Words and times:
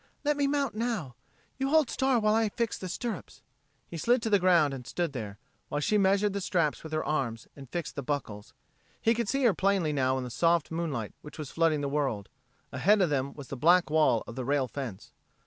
"Let 0.23 0.35
me 0.35 0.47
mount 0.47 0.73
now. 0.73 1.13
You 1.59 1.69
hold 1.69 1.91
Star 1.91 2.19
while 2.19 2.33
I 2.33 2.49
fix 2.49 2.75
the 2.75 2.89
stirrups." 2.89 3.43
He 3.87 3.97
slid 3.97 4.23
to 4.23 4.31
the 4.31 4.39
ground 4.39 4.73
and 4.73 4.87
stood 4.87 5.13
there, 5.13 5.37
while 5.69 5.79
she 5.79 5.99
measured 5.99 6.33
the 6.33 6.41
straps 6.41 6.81
with 6.83 6.91
her 6.91 7.03
arms 7.05 7.47
and 7.55 7.69
fixed 7.69 7.95
the 7.95 8.01
buckles. 8.01 8.55
He 8.99 9.13
could 9.13 9.29
see 9.29 9.43
her 9.43 9.53
plainly 9.53 9.93
now 9.93 10.17
in 10.17 10.23
the 10.23 10.31
soft 10.31 10.71
moonlight 10.71 11.13
which 11.21 11.37
was 11.37 11.51
flooding 11.51 11.81
the 11.81 11.87
world. 11.87 12.29
Ahead 12.71 12.99
of 12.99 13.11
them 13.11 13.35
was 13.35 13.49
the 13.49 13.55
black 13.57 13.91
wall 13.91 14.23
of 14.25 14.33
the 14.35 14.43
rail 14.43 14.67
fence. 14.67 15.11